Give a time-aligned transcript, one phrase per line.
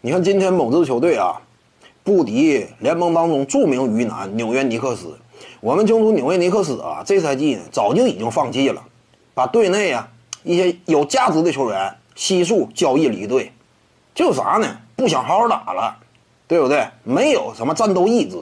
[0.00, 1.42] 你看今天某支球队啊，
[2.04, 5.18] 不敌联盟当中著名鱼腩纽约尼克斯。
[5.60, 8.80] 我们清楚，纽约尼克斯啊，这赛季呢早就已经放弃了，
[9.34, 10.08] 把队内啊
[10.44, 13.50] 一些有价值的球员悉数交易离队，
[14.14, 14.78] 就啥呢？
[14.94, 15.96] 不想好好打了，
[16.46, 16.86] 对不对？
[17.02, 18.36] 没有什么战斗意志。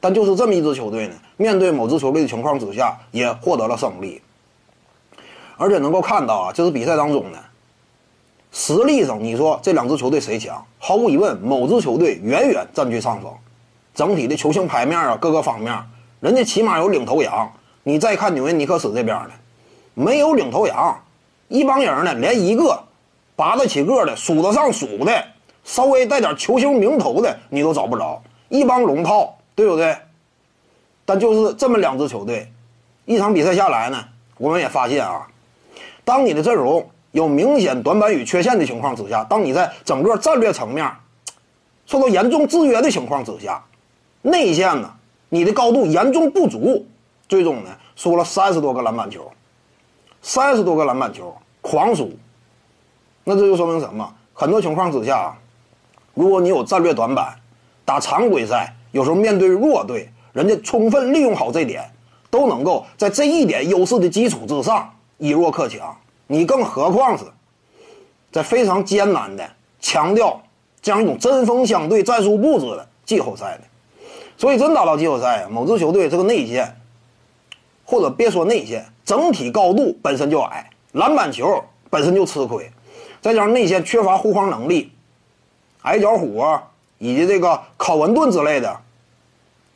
[0.00, 4.20] 但就是这么一支球队呢，面对某支球队的情况之下，也获得了胜利。
[5.56, 7.38] 而且能够看到啊，这是比赛当中呢，
[8.52, 10.64] 实力上你说这两支球队谁强？
[10.78, 13.32] 毫无疑问，某支球队远远占据上风。
[13.94, 15.76] 整体的球星牌面啊，各个方面，
[16.20, 17.50] 人家起码有领头羊。
[17.82, 19.30] 你再看纽约尼克斯这边呢，
[19.94, 21.02] 没有领头羊，
[21.48, 22.78] 一帮人呢，连一个
[23.34, 25.24] 拔得起个的、数得上数的、
[25.64, 29.36] 稍微带点球星名头的你都找不着，一帮龙套。
[29.54, 29.94] 对不对？
[31.04, 32.50] 但就是这么两支球队，
[33.04, 34.02] 一场比赛下来呢，
[34.38, 35.28] 我们也发现啊，
[36.06, 40.90] 当你的阵容有明显短板与缺陷的情况之下，当你在整个战略层面
[41.86, 43.62] 受到严重制约的情况之下，
[44.22, 44.92] 内线呢，
[45.28, 46.84] 你的高度严重不足，
[47.28, 49.30] 最终呢输了三十多个篮板球，
[50.20, 52.10] 三十多个篮板球狂输，
[53.24, 54.14] 那这就说明什么？
[54.32, 55.36] 很多情况之下，
[56.14, 57.36] 如果你有战略短板，
[57.84, 58.74] 打常规赛。
[58.92, 61.90] 有时候面对弱队，人家充分利用好这点，
[62.28, 65.96] 都能够在这一点优势的基础之上以弱克强。
[66.32, 67.24] 你更何况是，
[68.32, 69.46] 在非常艰难的
[69.80, 70.40] 强调
[70.80, 74.06] 这样一种针锋相对战术布置的季后赛的，
[74.38, 76.74] 所以真打到季后赛，某支球队这个内线，
[77.84, 82.72] 或者别说内线，整体高度本身就矮，篮板球本身就吃亏，
[83.20, 84.90] 再加上内线缺乏护框能力，
[85.82, 86.62] 矮脚虎啊。
[86.98, 88.78] 以及这个考文顿之类的，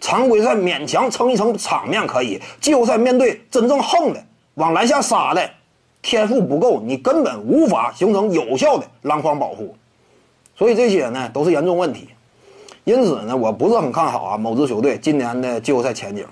[0.00, 5.50] 常规赛勉强撑一撑场面可以，季后赛面对真正横的往篮下杀的，
[6.06, 9.74] 天赋不够，你根本无法形成有效的篮筐保护，
[10.54, 12.06] 所以这些呢都是严重问题。
[12.84, 16.24] 因此呢，我不是很看好啊某支球队今年的季后赛前景。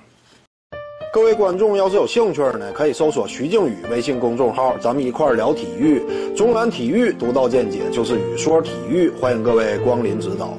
[1.13, 6.01] 各位观众要是有兴趣呢，可以搜索徐静宇微信公众号，咱们一块聊体育，
[6.37, 10.55] 中南体育独到见解就是语说体育，欢迎各位光临指导。